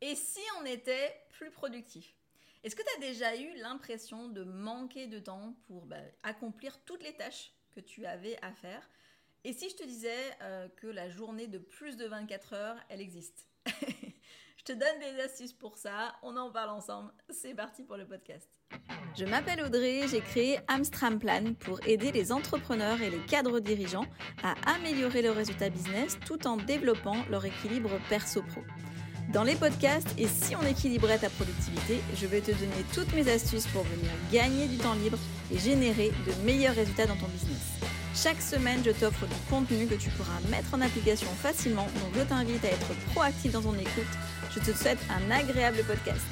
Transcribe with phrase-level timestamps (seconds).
[0.00, 2.14] Et si on était plus productif?
[2.62, 7.02] Est-ce que tu as déjà eu l'impression de manquer de temps pour bah, accomplir toutes
[7.02, 8.88] les tâches que tu avais à faire?
[9.44, 13.00] Et si je te disais euh, que la journée de plus de 24 heures, elle
[13.00, 13.46] existe?
[14.58, 17.12] Je te donne des astuces pour ça, on en parle ensemble.
[17.30, 18.50] C'est parti pour le podcast.
[19.16, 24.04] Je m'appelle Audrey, j'ai créé Amstram Plan pour aider les entrepreneurs et les cadres dirigeants
[24.42, 28.60] à améliorer leurs résultats business tout en développant leur équilibre perso-pro.
[29.32, 33.30] Dans les podcasts et si on équilibrait ta productivité, je vais te donner toutes mes
[33.30, 35.18] astuces pour venir gagner du temps libre
[35.52, 37.78] et générer de meilleurs résultats dans ton business.
[38.14, 42.22] Chaque semaine, je t'offre du contenu que tu pourras mettre en application facilement, donc je
[42.22, 44.08] t'invite à être proactif dans ton écoute.
[44.50, 46.24] Je te souhaite un agréable podcast.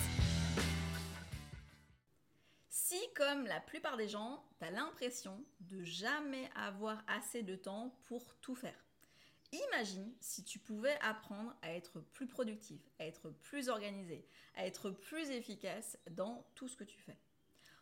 [2.70, 8.37] Si, comme la plupart des gens, tu l'impression de jamais avoir assez de temps pour
[8.40, 8.85] tout faire,
[9.69, 14.91] Imagine si tu pouvais apprendre à être plus productif, à être plus organisé, à être
[14.91, 17.16] plus efficace dans tout ce que tu fais.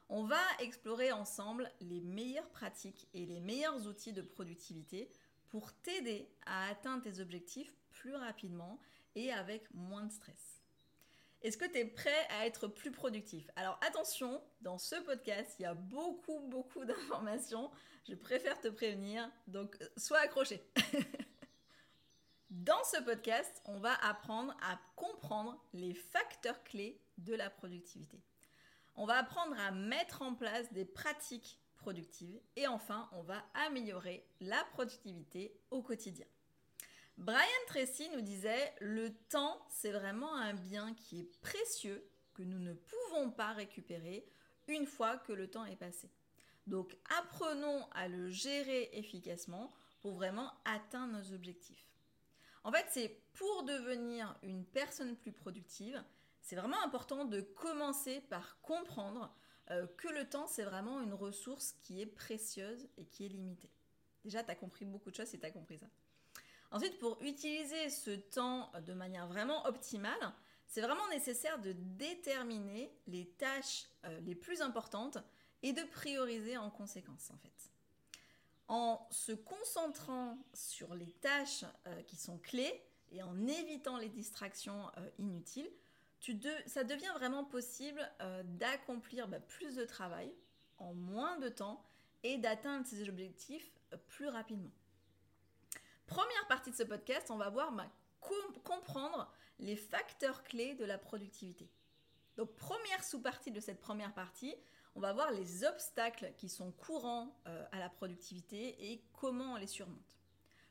[0.08, 5.10] On va explorer ensemble les meilleures pratiques et les meilleurs outils de productivité
[5.48, 8.78] pour t'aider à atteindre tes objectifs plus rapidement
[9.14, 10.62] et avec moins de stress.
[11.42, 13.50] Est-ce que tu es prêt à être plus productif?
[13.56, 17.70] Alors attention, dans ce podcast, il y a beaucoup, beaucoup d'informations.
[18.08, 20.62] Je préfère te prévenir, donc euh, sois accroché.
[22.64, 28.22] Dans ce podcast, on va apprendre à comprendre les facteurs clés de la productivité.
[28.94, 34.26] On va apprendre à mettre en place des pratiques productives et enfin, on va améliorer
[34.40, 36.24] la productivité au quotidien.
[37.18, 42.60] Brian Tracy nous disait, le temps, c'est vraiment un bien qui est précieux, que nous
[42.60, 44.26] ne pouvons pas récupérer
[44.68, 46.10] une fois que le temps est passé.
[46.66, 49.70] Donc apprenons à le gérer efficacement
[50.00, 51.93] pour vraiment atteindre nos objectifs.
[52.64, 56.02] En fait, c'est pour devenir une personne plus productive,
[56.40, 59.34] c'est vraiment important de commencer par comprendre
[59.70, 63.70] euh, que le temps, c'est vraiment une ressource qui est précieuse et qui est limitée.
[64.24, 65.86] Déjà, tu as compris beaucoup de choses si tu as compris ça.
[66.70, 70.34] Ensuite, pour utiliser ce temps de manière vraiment optimale,
[70.66, 75.18] c'est vraiment nécessaire de déterminer les tâches euh, les plus importantes
[75.62, 77.73] et de prioriser en conséquence, en fait
[78.68, 84.90] en se concentrant sur les tâches euh, qui sont clés et en évitant les distractions
[84.98, 85.70] euh, inutiles,
[86.66, 90.32] ça devient vraiment possible euh, d'accomplir bah, plus de travail
[90.78, 91.84] en moins de temps
[92.22, 93.70] et d'atteindre ses objectifs
[94.08, 94.72] plus rapidement.
[96.06, 97.90] Première partie de ce podcast, on va voir bah,
[98.64, 101.68] comprendre les facteurs clés de la productivité.
[102.36, 104.54] Donc première sous-partie de cette première partie,
[104.94, 109.56] on va voir les obstacles qui sont courants euh, à la productivité et comment on
[109.56, 110.18] les surmonte.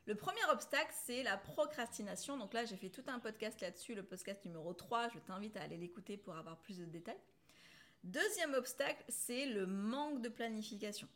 [0.06, 2.36] Le premier obstacle, c'est la procrastination.
[2.36, 5.08] Donc là, j'ai fait tout un podcast là-dessus, le podcast numéro 3.
[5.14, 7.20] Je t'invite à aller l'écouter pour avoir plus de détails.
[8.02, 11.08] Deuxième obstacle, c'est le manque de planification.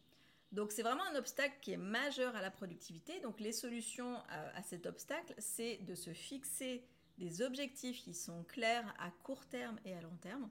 [0.53, 3.21] Donc c'est vraiment un obstacle qui est majeur à la productivité.
[3.21, 6.83] Donc les solutions euh, à cet obstacle, c'est de se fixer
[7.19, 10.49] des objectifs qui sont clairs à court terme et à long terme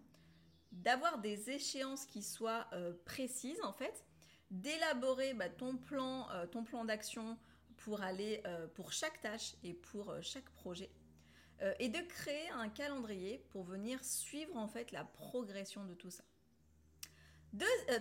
[0.83, 4.05] d'avoir des échéances qui soient euh, précises en fait,
[4.51, 7.37] d'élaborer bah, ton plan, euh, ton plan d'action
[7.77, 10.89] pour aller euh, pour chaque tâche et pour chaque projet,
[11.79, 16.23] et de créer un calendrier pour venir suivre en fait la progression de tout ça.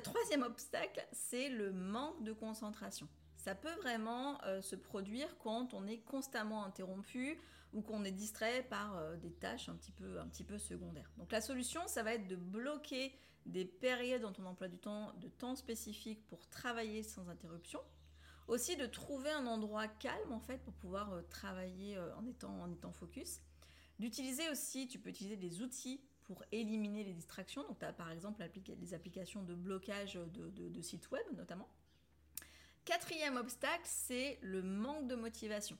[0.03, 3.09] troisième obstacle, c'est le manque de concentration.
[3.39, 7.41] Ça peut vraiment se produire quand on est constamment interrompu,
[7.73, 9.93] ou qu'on est distrait par euh, des tâches un petit,
[10.45, 11.11] peu, secondaires.
[11.19, 13.13] Donc la solution, ça va être de bloquer
[13.45, 17.81] des périodes dans ton emploi du temps, de temps spécifique pour travailler sans interruption.
[18.49, 22.27] Aussi de trouver un endroit calme en fait pour pouvoir euh, travailler euh, en,
[22.71, 23.41] étant, focus.
[23.99, 27.63] D'utiliser aussi, tu peux utiliser des outils pour éliminer les distractions.
[27.63, 28.45] Donc tu as par exemple
[28.81, 31.69] les applications de blocage de sites web notamment.
[32.87, 35.77] Quatrième obstacle, c'est le manque de motivation.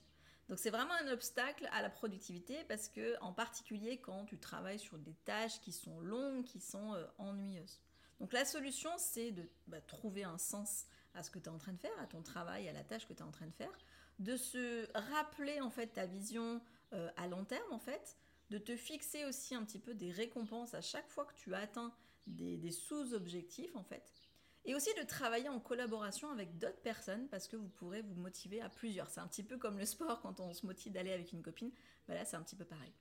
[0.49, 4.79] Donc c'est vraiment un obstacle à la productivité parce que en particulier quand tu travailles
[4.79, 7.81] sur des tâches qui sont longues, qui sont euh, ennuyeuses.
[8.19, 11.57] Donc la solution c'est de bah, trouver un sens à ce que tu es en
[11.57, 13.53] train de faire, à ton travail, à la tâche que tu es en train de
[13.53, 13.71] faire,
[14.19, 16.61] de se rappeler en fait ta vision
[16.93, 18.17] euh, à long terme en fait,
[18.49, 21.93] de te fixer aussi un petit peu des récompenses à chaque fois que tu atteins
[22.27, 24.26] des sous-objectifs en fait,
[24.67, 28.61] et aussi de travailler en collaboration avec d'autres personnes parce que vous pourrez vous motiver
[28.61, 29.09] à plusieurs.
[29.09, 31.71] C'est un petit peu comme le sport quand on se motive d'aller avec une copine.
[32.07, 32.91] Bah là, c'est un petit peu pareil.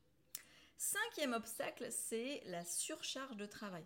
[0.78, 3.84] Cinquième obstacle, c'est la surcharge de travail.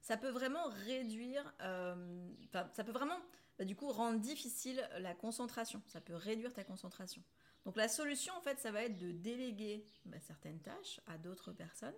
[0.00, 3.18] Ça peut vraiment réduire, euh, ça peut vraiment,
[3.58, 5.82] bah, du coup, rendre difficile la concentration.
[5.86, 7.22] Ça peut réduire ta concentration.
[7.66, 11.52] Donc la solution, en fait, ça va être de déléguer bah, certaines tâches à d'autres
[11.52, 11.96] personnes,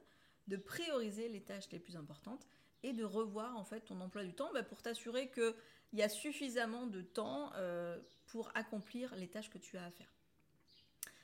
[0.49, 2.49] de prioriser les tâches les plus importantes
[2.83, 5.55] et de revoir en fait ton emploi du temps bah, pour t'assurer qu'il
[5.93, 10.13] y a suffisamment de temps euh, pour accomplir les tâches que tu as à faire.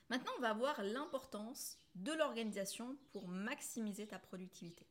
[0.08, 4.86] Maintenant, on va voir l'importance de l'organisation pour maximiser ta productivité.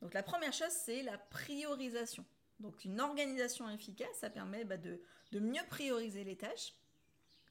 [0.00, 2.24] Donc la première chose, c'est la priorisation.
[2.60, 5.00] Donc une organisation efficace, ça permet bah, de,
[5.32, 6.74] mieux prioriser les tâches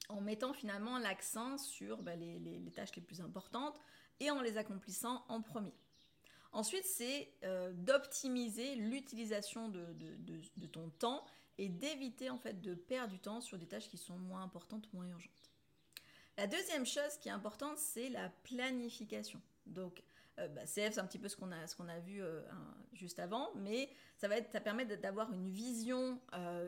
[0.09, 3.79] en mettant finalement l'accent sur bah, les, tâches les plus importantes
[4.19, 5.73] et en les accomplissant en premier.
[6.51, 11.25] Ensuite, c'est euh, d'optimiser l'utilisation de, ton temps
[11.57, 14.91] et d'éviter en fait de perdre du temps sur des tâches qui sont moins importantes,
[14.93, 15.31] moins urgentes.
[16.37, 19.41] La deuxième chose qui est importante, c'est la planification.
[19.65, 20.03] Donc,
[20.39, 22.41] euh, bah, CF, c'est un petit peu ce qu'on a, vu euh,
[22.93, 26.21] juste avant, mais ça, va permet d'avoir une vision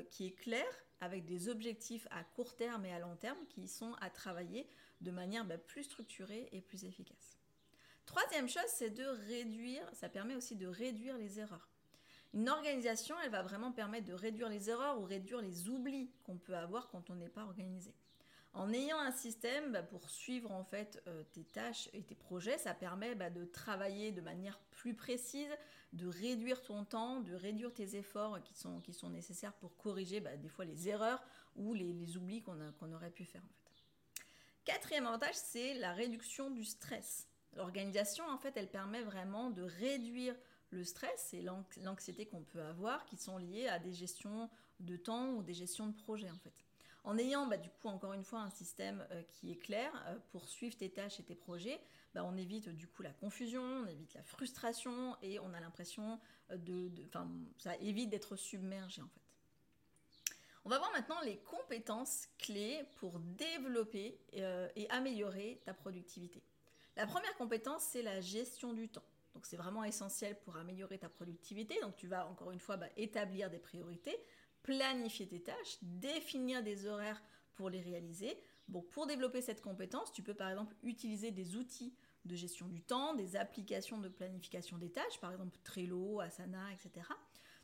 [0.10, 0.66] qui est claire,
[1.02, 4.68] avec des objectifs à court terme et à long terme qui sont à travailler
[5.02, 7.39] de manière bah, plus structurée et plus efficace.
[8.10, 11.70] Troisième chose, c'est de réduire, ça permet aussi de réduire les erreurs.
[12.34, 16.40] Une organisation, elle va vraiment permettre de réduire les erreurs ou réduire les oublis qu'on
[16.40, 17.94] peut avoir quand on n'est pas organisé.
[18.54, 22.58] En ayant un système bah, pour suivre en fait euh, tes tâches et tes projets,
[22.58, 25.56] ça permet bah, de travailler de manière plus précise,
[25.94, 30.50] de réduire ton temps, de réduire tes efforts qui sont, nécessaires pour corriger bah, des
[30.50, 31.24] fois les erreurs
[31.56, 33.44] ou les, oublis qu'on aurait pu faire.
[34.66, 37.29] Quatrième avantage, c'est la réduction du stress.
[37.56, 40.36] L'organisation, en fait, elle permet vraiment de réduire
[40.72, 44.50] le stress et l'anxiété qu'on peut avoir qui sont liées à des gestions
[44.80, 46.54] de temps ou des gestions de projets en fait.
[47.04, 50.18] En ayant bah, du coup encore une fois un système euh, qui est clair euh,
[50.32, 51.82] pour suivre tes tâches et tes projets,
[52.14, 56.20] bah, on évite du coup la confusion, on évite la frustration et on a l'impression
[56.52, 59.22] euh, de, enfin ça évite d'être submergé en fait.
[60.66, 66.44] On va voir maintenant les compétences clés pour développer et améliorer ta productivité.
[67.00, 69.06] La première compétence, c'est la gestion du temps.
[69.34, 71.80] Donc c'est vraiment essentiel pour améliorer ta productivité.
[71.80, 74.18] Donc tu vas encore une fois bah, établir des priorités,
[74.64, 77.24] planifier tes tâches, définir des horaires
[77.54, 78.38] pour les réaliser.
[78.68, 81.94] Bon, pour développer cette compétence, tu peux par exemple utiliser des outils
[82.26, 87.08] de gestion du temps, des applications de planification des tâches, par exemple Trello, Asana, etc.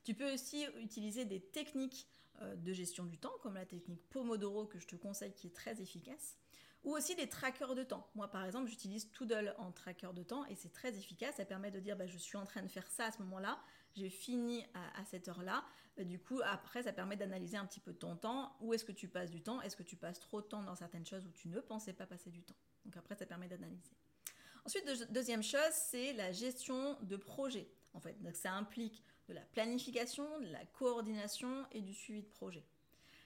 [0.06, 2.08] Tu peux aussi utiliser des techniques
[2.42, 5.54] euh, de gestion du temps, comme la technique Pomodoro que je te conseille qui est
[5.54, 6.38] très efficace,
[6.86, 8.10] ou aussi des trackers de temps.
[8.16, 11.72] Moi par exemple j'utilise Toodle en tracker de temps et c'est très efficace, ça permet
[11.72, 13.60] de dire bah, je suis en train de faire ça à ce moment-là,
[13.96, 15.64] j'ai fini à, cette heure-là,
[16.04, 18.58] du coup, après, ça permet d'analyser un petit peu ton temps.
[18.60, 19.62] Où est-ce que tu passes du temps?
[19.62, 22.06] Est-ce que tu passes trop de temps dans certaines choses où tu ne pensais pas
[22.06, 22.58] passer du temps?
[22.84, 23.96] Donc après, ça permet d'analyser.
[24.66, 27.70] Ensuite, deuxième chose, c'est la gestion de projet.
[27.94, 32.28] En fait, donc ça implique de la planification, de la coordination et du suivi de
[32.28, 32.66] projet.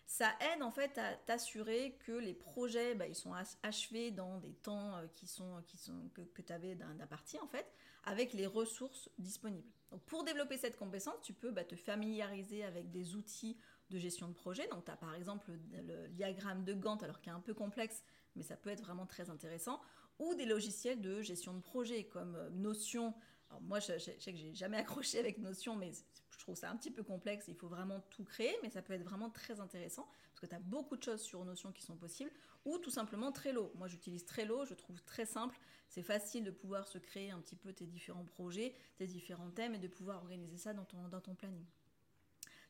[0.10, 4.54] Ça aide en fait à t'assurer que les projets, bah, ils sont achevés dans des
[4.54, 7.72] temps euh, qui sont, qui sont, que, que tu avais d'un parti en fait,
[8.06, 9.70] avec les ressources disponibles.
[9.92, 13.56] Donc pour développer cette compétence, tu peux bah, te familiariser avec des outils
[13.92, 14.68] de gestion de projet.
[14.70, 18.04] Donc tu as par exemple le, diagramme de Gantt, alors qui est un peu complexe,
[18.36, 19.80] mais ça peut être vraiment très intéressant,
[20.18, 23.14] ou des logiciels de gestion de projet comme euh, Notion.
[23.52, 25.92] Alors moi, je, sais que j'ai jamais accroché avec Notion, mais
[26.29, 27.46] je trouve ça un petit peu complexe.
[27.48, 30.56] Il faut vraiment tout créer, mais ça peut être vraiment très intéressant parce que tu
[30.56, 32.31] as beaucoup de choses sur Notion qui sont possibles,
[32.66, 33.72] ou tout simplement Trello.
[33.75, 35.60] Moi, j'utilise Trello, je trouve très simple
[35.90, 39.74] c'est facile de pouvoir se créer un petit peu tes différents projets, tes différents thèmes
[39.74, 41.66] et de pouvoir organiser ça dans ton, planning.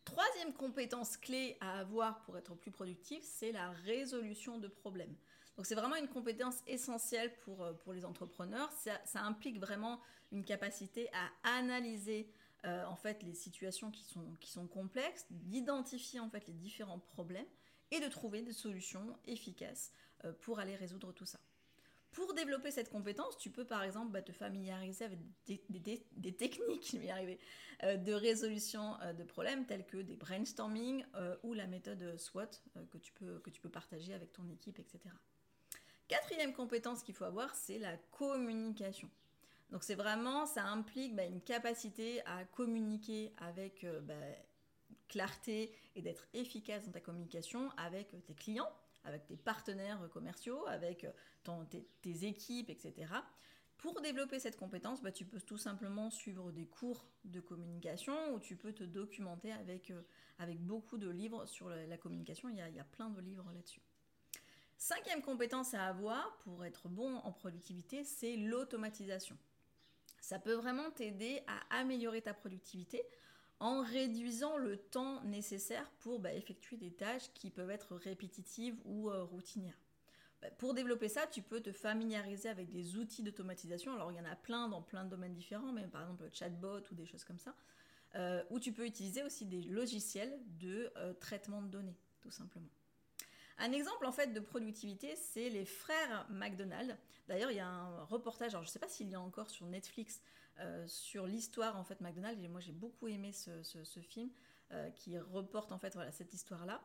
[0.06, 5.14] Troisième compétence clé à avoir pour être plus productif, c'est la résolution de problèmes.
[5.58, 8.72] Donc c'est vraiment une compétence essentielle pour, euh, pour les entrepreneurs.
[8.72, 10.00] Ça, implique vraiment
[10.32, 12.32] une capacité à analyser
[12.66, 17.46] euh, en fait les situations qui sont, complexes, d'identifier en fait les différents problèmes
[17.92, 19.92] et de trouver des solutions efficaces
[20.26, 21.40] euh, pour aller résoudre tout ça.
[22.12, 26.98] Pour développer cette compétence, tu peux par exemple bah, te familiariser avec des, techniques
[27.84, 31.06] euh, de résolution de problèmes telles que des brainstorming
[31.44, 32.50] ou la méthode SWOT
[32.90, 35.00] que, tu peux, que tu peux partager avec ton équipe, etc.
[36.10, 39.10] Quatrième compétence qu'il faut avoir, c'est la communication.
[39.72, 44.16] Donc c'est vraiment, ça implique bah, une capacité à communiquer avec bah,
[45.10, 48.72] clarté et d'être efficace dans ta communication avec tes clients,
[49.04, 53.12] avec tes partenaires commerciaux, avec euh, tes, équipes, etc.
[53.78, 58.40] Pour développer cette compétence, bah, tu peux tout simplement suivre des cours de communication ou
[58.40, 60.02] tu peux te documenter avec, euh,
[60.38, 62.50] avec beaucoup de livres sur la, communication.
[62.50, 63.82] Il y, a, plein de livres là-dessus.
[64.78, 69.38] Cinquième compétence à avoir pour être bon en productivité, c'est l'automatisation.
[70.30, 73.02] Ça peut vraiment t'aider à améliorer ta productivité
[73.60, 79.10] en réduisant le temps nécessaire pour bah, effectuer des tâches qui peuvent être répétitives ou
[79.10, 79.82] euh, routinières.
[80.44, 83.92] Bah, pour développer ça, tu peux te familiariser avec des outils d'automatisation.
[83.96, 86.30] Alors, il y en a plein dans plein de domaines différents, mais par exemple, le
[86.32, 87.56] chatbot ou des choses comme ça.
[88.14, 92.70] Euh, ou tu peux utiliser aussi des logiciels de euh, traitement de données, tout simplement.
[93.60, 96.98] Un exemple en fait de productivité, c'est les frères McDonald.
[97.28, 99.68] D'ailleurs, il y a un reportage, je ne sais pas s'il y a encore sur
[99.68, 100.22] Netflix,
[100.60, 102.42] euh, sur l'histoire en fait McDonald's.
[102.44, 104.30] Et moi, j'ai beaucoup aimé ce, film
[104.96, 106.80] qui reporte en fait cette histoire-là.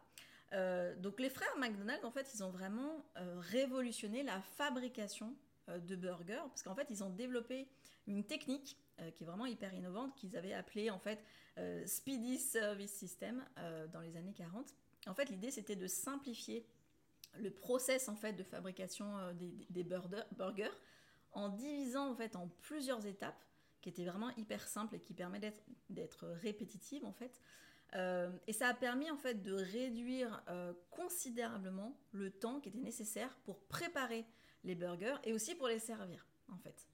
[0.97, 5.35] donc les frères McDonald, en fait, ils ont vraiment révolutionné la fabrication
[5.69, 7.69] de burgers parce qu'en fait, ils ont développé
[8.07, 11.19] une technique euh, qui est vraiment hyper innovante, qu'ils avaient appelée en fait
[11.59, 14.73] euh, Speedy Service System euh, dans les années 40.
[15.07, 16.67] En fait, l'idée c'était de simplifier
[17.39, 19.07] le process en fait de fabrication
[19.71, 20.71] des, burgers
[21.33, 23.43] en divisant en fait en plusieurs étapes
[23.81, 25.53] qui étaient vraiment hyper simples et qui permettent
[25.91, 27.41] d'être répétitives en fait.
[28.47, 30.45] et ça a permis en fait de réduire
[30.91, 34.25] considérablement le temps qui était nécessaire pour préparer
[34.63, 36.87] les burgers et aussi pour les servir en fait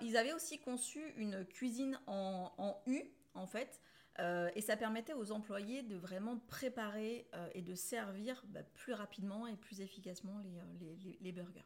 [0.00, 3.02] ils avaient aussi conçu une cuisine en, U,
[3.34, 3.80] en fait,
[4.18, 8.92] euh, et ça permettait aux employés de vraiment préparer euh, et de servir bah, plus
[8.92, 11.64] rapidement et plus efficacement euh, les, burgers.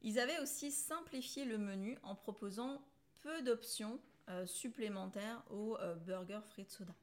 [0.00, 2.82] Ils avaient aussi simplifié le menu en proposant
[3.20, 4.00] peu d'options
[4.44, 6.94] supplémentaires aux burgers frites soda,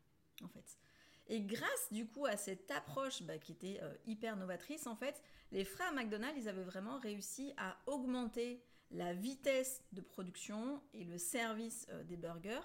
[0.43, 0.77] en fait.
[1.25, 5.65] Et grâce du coup à cette approche bah, qui était hyper novatrice, en fait, les
[5.65, 11.87] frères McDonald's, ils avaient vraiment réussi à augmenter la vitesse de production et le service
[12.05, 12.61] des burgers,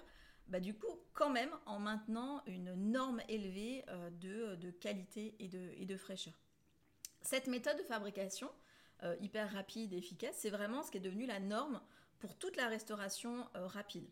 [0.51, 4.09] bah, du coup, quand même en maintenant une norme élevée euh,
[4.57, 6.33] de, qualité et de, fraîcheur.
[7.21, 8.51] Cette méthode de fabrication,
[9.03, 11.81] euh, hyper rapide et efficace, c'est vraiment ce qui est devenu la norme
[12.19, 14.07] pour toute la restauration rapide.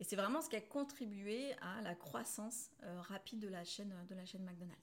[0.00, 4.14] Et c'est vraiment ce qui a contribué à la croissance rapide de la chaîne, de
[4.16, 4.82] la chaîne McDonald's.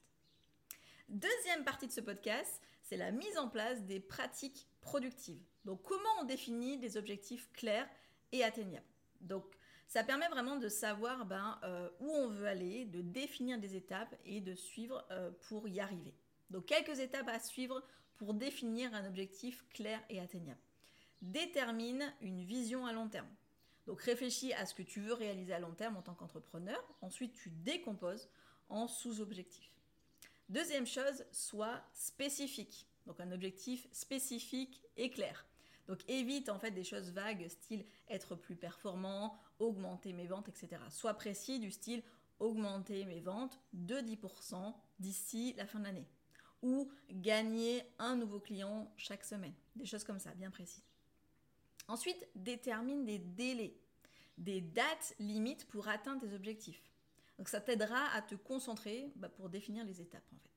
[1.09, 5.43] Deuxième partie de ce podcast, c'est la mise en place des pratiques productives.
[5.65, 7.89] Donc comment on définit des objectifs clairs
[8.31, 8.85] et atteignables
[9.19, 9.43] Donc
[9.89, 14.15] ça permet vraiment de savoir ben, euh, où on veut aller, de définir des étapes
[14.23, 16.13] et de suivre euh, pour y arriver.
[16.51, 17.83] Donc quelques étapes à suivre
[18.17, 20.59] pour définir un objectif clair et atteignable.
[21.23, 23.27] Détermine une vision à long terme.
[23.87, 26.79] Donc réfléchis à ce que tu veux réaliser à long terme en tant qu'entrepreneur.
[27.01, 28.29] Ensuite, tu décomposes
[28.69, 29.73] en sous-objectifs.
[30.49, 32.85] Deuxième chose, sois spécifique.
[33.07, 35.47] Donc un objectif spécifique et clair.
[35.87, 40.81] Donc évite en fait des choses vagues, style être plus performant, augmenter mes ventes, etc.
[40.89, 42.03] Sois précis du style
[42.39, 46.07] augmenter mes ventes de 10% d'ici la fin de l'année.
[46.61, 49.53] Ou gagner un nouveau client chaque semaine.
[49.75, 50.83] Des choses comme ça, bien précises.
[51.87, 53.75] Ensuite, détermine des délais,
[54.37, 56.83] des dates limites pour atteindre tes objectifs.
[57.37, 60.51] Donc ça t'aidera à te concentrer bah, pour définir les étapes en fait.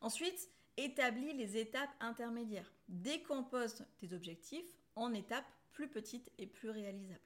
[0.00, 2.72] Ensuite, établis les étapes intermédiaires.
[2.88, 7.20] Décompose tes objectifs en étapes plus petites et plus réalisables.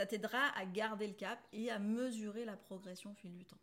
[0.00, 3.58] Ça t'aidera à garder le cap et à mesurer la progression au fil du temps.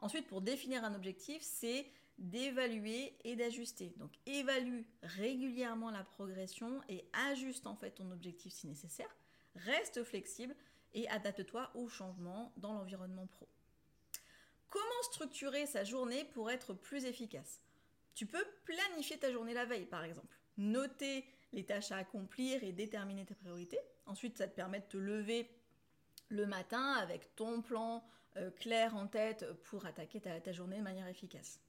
[0.00, 1.86] Ensuite, pour définir un objectif, c'est
[2.18, 3.94] d'évaluer et d'ajuster.
[3.96, 9.14] Donc, évalue régulièrement la progression et ajuste en fait ton objectif si nécessaire.
[9.54, 10.56] Reste flexible
[10.92, 13.46] et adapte-toi aux changements dans l'environnement pro.
[14.70, 17.62] Comment structurer sa journée pour être plus efficace?
[18.16, 20.36] Tu peux planifier ta journée la veille, par exemple.
[20.56, 23.78] Noter les tâches à accomplir et déterminer tes priorités.
[24.06, 25.48] Ensuite, ça te permet de te lever
[26.30, 28.02] le matin avec ton plan
[28.36, 31.60] euh, clair en tête pour attaquer ta, journée de manière efficace.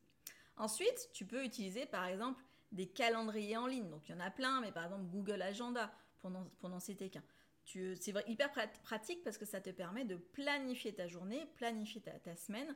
[0.58, 2.42] Ensuite, tu peux utiliser par exemple
[2.72, 3.90] des calendriers en ligne.
[3.90, 5.92] Donc il y en a plein, mais par exemple Google Agenda,
[6.22, 7.24] pour n'en citer qu'un.
[7.66, 8.52] C'est hyper
[8.84, 12.76] pratique parce que ça te permet de planifier ta journée, planifier ta semaine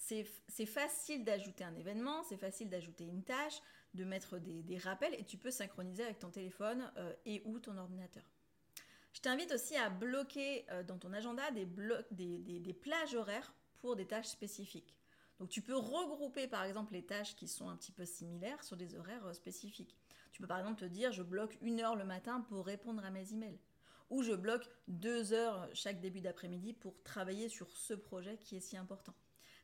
[0.00, 3.60] c'est facile d'ajouter un événement, c'est facile d'ajouter une tâche,
[3.94, 7.76] de mettre des, rappels et tu peux synchroniser avec ton téléphone euh, et ou ton
[7.76, 8.22] ordinateur.
[9.12, 11.66] Je t'invite aussi à bloquer euh, dans ton agenda des,
[12.74, 14.94] plages horaires pour des tâches spécifiques.
[15.38, 18.76] Donc tu peux regrouper par exemple les tâches qui sont un petit peu similaires sur
[18.76, 19.96] des horaires euh, spécifiques.
[20.32, 23.10] Tu peux par exemple te dire je bloque une heure le matin pour répondre à
[23.10, 23.58] mes emails.
[24.10, 28.60] Ou je bloque deux heures chaque début d'après-midi pour travailler sur ce projet qui est
[28.60, 29.14] si important.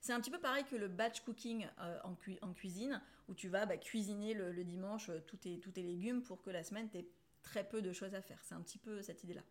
[0.06, 3.66] C'est un petit peu pareil que le batch cooking euh, en, cuisine, où tu vas
[3.66, 7.04] bah, cuisiner le, dimanche euh, tous tes, légumes pour que la semaine, tu
[7.46, 8.38] très peu de choses à faire.
[8.42, 9.42] C'est un petit peu cette idée-là.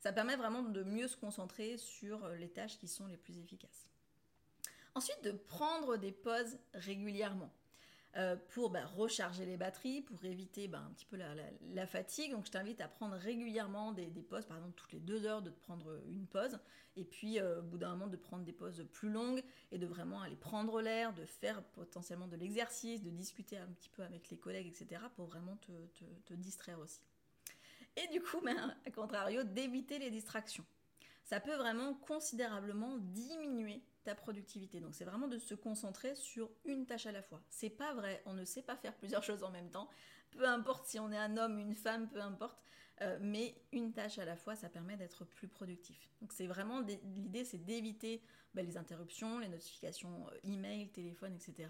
[0.00, 3.88] Ça permet vraiment de mieux se concentrer sur les tâches qui sont les plus efficaces.
[4.94, 7.52] Ensuite, de prendre des pauses régulièrement.
[8.16, 12.32] euh, pour bah, recharger les batteries, pour éviter bah, un petit peu la, fatigue.
[12.32, 15.50] Donc je t'invite à prendre régulièrement des, pauses, par exemple toutes les deux heures de
[15.50, 16.58] prendre une pause,
[16.96, 19.86] et puis euh, au bout d'un moment de prendre des pauses plus longues et de
[19.86, 24.28] vraiment aller prendre l'air, de faire potentiellement de l'exercice, de discuter un petit peu avec
[24.28, 25.00] les collègues, etc.
[25.16, 25.56] pour vraiment
[26.26, 27.00] te, distraire aussi.
[27.96, 30.64] Et du coup, ben, à contrario, d'éviter les distractions.
[31.24, 34.80] Ça peut vraiment considérablement diminuer ta productivité.
[34.80, 37.40] Donc c'est vraiment de se concentrer sur une tâche à la fois.
[37.48, 39.88] C'est pas vrai, on ne sait pas faire plusieurs choses en même temps.
[40.30, 42.58] Peu importe si on est un homme, une femme, peu importe.
[43.00, 46.10] Euh, mais une tâche à la fois, ça permet d'être plus productif.
[46.20, 48.22] Donc c'est vraiment l'idée, c'est d'éviter
[48.54, 51.68] bah, les interruptions, les notifications euh, email, téléphone, etc.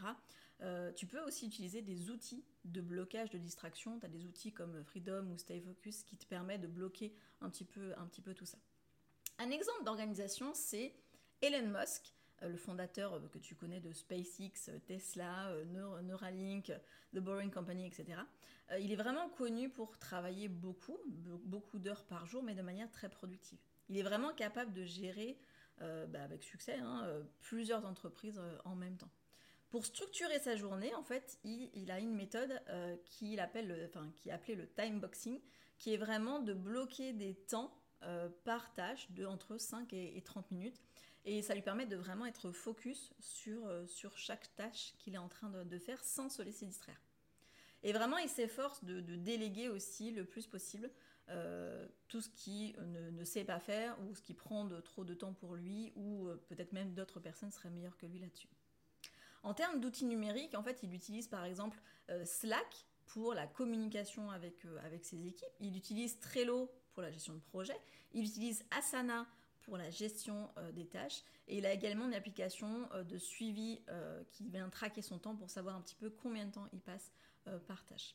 [0.63, 3.99] Euh, tu peux aussi utiliser des outils de blocage de distraction.
[3.99, 7.51] Tu as des outils comme Freedom ou Stay Focus qui te permettent de bloquer un
[7.51, 8.59] petit peu, un petit peu tout ça.
[9.39, 10.95] Un exemple d'organisation, c'est
[11.41, 15.53] Elon Musk euh, le fondateur euh, que tu connais de SpaceX, Tesla,
[16.03, 16.73] Neuralink,
[17.13, 18.21] The Boring Company, etc.
[18.79, 20.97] il est vraiment connu pour travailler beaucoup,
[21.45, 23.59] beaucoup d'heures par jour, mais de manière très productive.
[23.89, 25.39] Il est vraiment capable de gérer,
[25.79, 29.11] bah, avec succès, hein, plusieurs entreprises en même temps.
[29.73, 32.63] Pour structurer sa journée, en fait, il, a une méthode
[33.07, 35.41] qu'il appelle, enfin, qui est appelée le time boxing,
[35.79, 37.75] qui est vraiment de bloquer des temps
[38.45, 40.81] par tâche de entre 5 et 30 minutes
[41.25, 43.87] et ça lui permet de vraiment être focus sur, euh,
[44.17, 47.01] chaque tâche qu'il est en train de, faire sans se laisser distraire.
[47.85, 50.91] Et vraiment, il s'efforce de, déléguer aussi le plus possible
[51.29, 55.33] euh, tout ce qu'il ne, sait pas faire ou ce qui prend trop de temps
[55.33, 58.49] pour lui ou euh, peut-être même d'autres personnes seraient meilleures que lui là-dessus.
[59.43, 61.81] En termes d'outils numériques, en fait, il utilise par exemple
[62.25, 65.55] Slack pour la communication avec, avec ses équipes.
[65.61, 67.77] Il utilise Trello pour la gestion de projet.
[68.13, 69.27] Il utilise Asana
[69.63, 71.23] pour la gestion euh, des tâches.
[71.49, 75.35] Et il a également une application euh, de suivi euh, qui vient traquer son temps
[75.35, 77.13] pour savoir un petit peu combien de temps il passe
[77.67, 78.15] par tâche.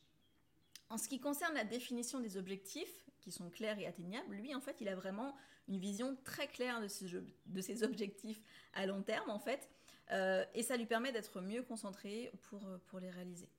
[0.90, 4.62] En ce qui concerne la définition des objectifs, qui sont clairs et atteignables, lui, en
[4.62, 5.36] fait, il a vraiment
[5.68, 7.08] une vision très claire de ses,
[7.46, 8.42] de ses objectifs
[8.72, 9.70] à long terme, en fait,
[10.12, 13.50] et ça lui permet d'être mieux concentré pour, pour les réaliser.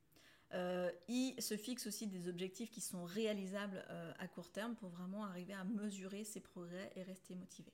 [1.09, 3.85] il se fixe aussi des objectifs qui sont réalisables
[4.19, 7.73] à court terme pour vraiment arriver à mesurer ses progrès et rester motivé.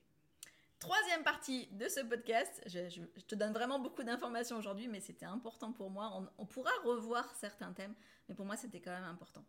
[0.79, 5.71] Troisième partie de ce podcast, je, te donne vraiment beaucoup d'informations aujourd'hui, mais c'était important
[5.71, 6.21] pour moi.
[6.37, 7.95] On, pourra revoir certains thèmes,
[8.27, 9.43] mais pour moi c'était quand même important.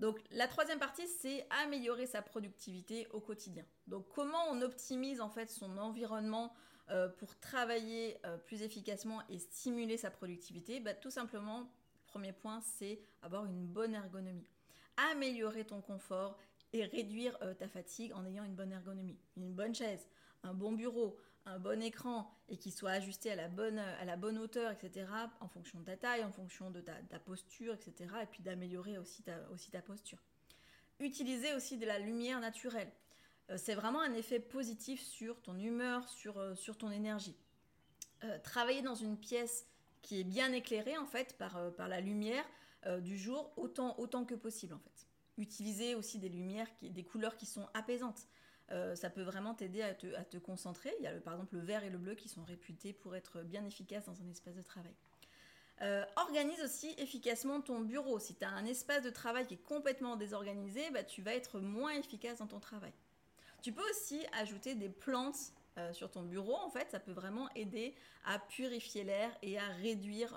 [0.00, 3.64] Donc la troisième partie, c'est améliorer sa productivité au quotidien.
[3.86, 6.52] Donc comment on optimise en fait son environnement
[6.90, 11.70] euh, pour travailler euh, plus efficacement et stimuler sa productivité bah, Tout simplement,
[12.06, 14.46] premier point, c'est avoir une bonne ergonomie.
[15.10, 16.38] Améliorer ton confort
[16.74, 19.18] et réduire euh, ta fatigue en ayant une bonne ergonomie.
[19.36, 20.06] Une bonne chaise,
[20.42, 21.16] un bon bureau,
[21.46, 25.06] un bon écran et qui soit ajusté à la bonne, à hauteur, etc.,
[25.40, 29.22] en fonction de ta taille, en fonction de ta, posture, etc., et puis d'améliorer aussi
[29.22, 30.18] ta, aussi ta posture.
[31.00, 32.92] Utiliser aussi de la lumière naturelle.
[33.50, 37.36] Euh, c'est vraiment un effet positif sur ton humeur, sur, euh, ton énergie.
[38.24, 39.66] Euh, travailler dans une pièce
[40.02, 42.44] qui est bien éclairée, en fait, par, la lumière
[43.00, 45.06] du jour, autant, que possible, en fait.
[45.38, 48.28] Utiliser aussi des lumières, des couleurs qui sont apaisantes.
[48.68, 50.92] Ça peut vraiment t'aider à te, concentrer.
[50.98, 53.40] Il y a par exemple le vert et le bleu qui sont réputés pour être
[53.40, 54.92] bien efficaces dans un espace de travail.
[56.16, 58.18] Organise aussi efficacement ton bureau.
[58.18, 61.60] Si tu as un espace de travail qui est complètement désorganisé, bah, tu vas être
[61.60, 62.92] moins efficace dans ton travail.
[63.64, 66.54] Tu peux aussi ajouter des plantes euh, sur ton bureau.
[66.54, 67.94] En fait, ça peut vraiment aider
[68.26, 70.36] à purifier l'air et à réduire,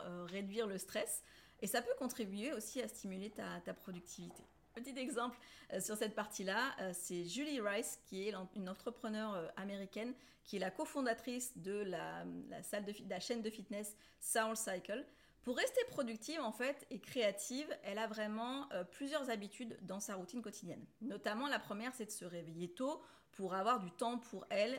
[0.65, 1.23] le stress.
[1.59, 4.43] Et ça peut contribuer aussi à stimuler ta productivité.
[4.77, 5.39] Petit exemple
[5.73, 10.13] euh, sur cette partie-là, euh, c'est Julie Rice, qui est une entrepreneure euh, américaine,
[10.43, 12.23] qui est la cofondatrice de la,
[12.61, 15.03] salle de, la chaîne de fitness Soul Cycle.
[15.47, 20.41] Pour rester productive en fait et créative, elle a vraiment plusieurs habitudes dans sa routine
[20.41, 20.85] quotidienne.
[20.99, 24.77] Notamment la première, c'est de se réveiller tôt pour avoir du temps pour elle,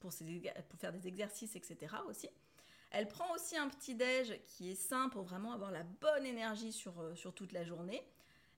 [0.00, 0.10] pour,
[0.68, 1.94] pour, faire des exercices, etc.
[2.08, 2.28] aussi.
[2.90, 6.72] Elle prend aussi un petit déj qui est sain pour vraiment avoir la bonne énergie
[6.72, 8.02] sur, sur toute la journée.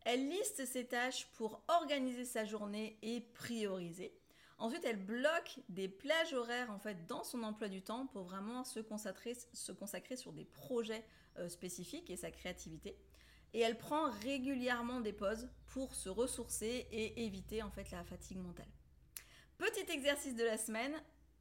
[0.06, 4.18] Elle liste ses tâches pour organiser sa journée et prioriser.
[4.60, 8.62] Ensuite, elle bloque des plages horaires en fait dans son emploi du temps pour vraiment
[8.62, 9.34] se consacrer,
[10.16, 11.04] sur des projets
[11.38, 12.96] euh, spécifiques et sa créativité.
[13.52, 18.38] Et elle prend régulièrement des pauses pour se ressourcer et éviter en fait la fatigue
[18.38, 18.68] mentale.
[19.58, 20.94] Petit exercice de la semaine,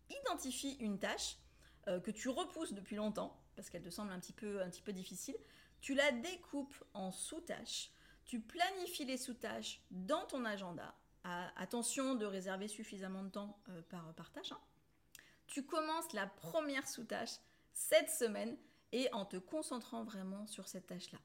[0.10, 1.38] identifie une tâche
[1.88, 5.36] euh, que tu repousses depuis longtemps parce qu'elle te semble un petit peu difficile.
[5.82, 7.91] Tu la découpes en sous-tâches
[8.29, 10.93] tu planifies les sous-tâches dans ton agenda.
[11.58, 13.82] Attention de réserver suffisamment de temps euh,
[14.15, 14.52] par, tâche.
[14.52, 14.60] Hein.
[15.48, 17.38] Tu commences la première sous-tâche
[17.74, 18.58] cette semaine
[18.92, 21.20] et en te concentrant vraiment sur cette tâche-là.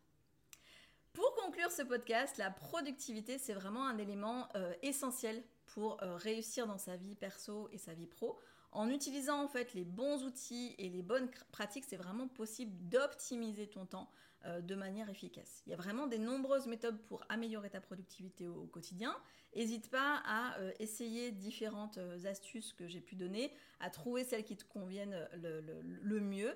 [1.12, 6.66] Pour conclure ce podcast, la productivité, c'est vraiment un élément euh, essentiel pour euh, réussir
[6.66, 8.38] dans sa vie perso et sa vie pro.
[8.72, 13.68] En utilisant en fait les bons outils et les bonnes pratiques, c'est vraiment possible d'optimiser
[13.68, 14.10] ton temps
[14.44, 15.62] euh, de manière efficace.
[15.66, 19.16] Il y a vraiment des nombreuses méthodes pour améliorer ta productivité au, quotidien.
[19.56, 24.64] N'hésite pas à essayer différentes astuces que j'ai pu donner, à trouver celles qui te
[24.64, 26.52] conviennent le mieux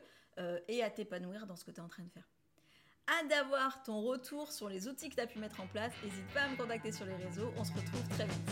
[0.66, 2.29] et à t'épanouir dans ce que tu es en train de faire
[3.09, 5.92] hâte d'avoir ton retour sur les outils que tu as pu mettre en place.
[6.05, 7.53] N'hésite pas à me contacter sur les réseaux.
[7.57, 8.51] On se retrouve très vite.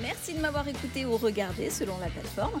[0.00, 2.60] Merci de m'avoir écouté ou regardé selon la plateforme.